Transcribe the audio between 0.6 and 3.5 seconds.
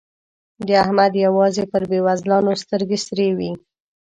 د احمد يوازې پر بېوزلانو سترګې سرې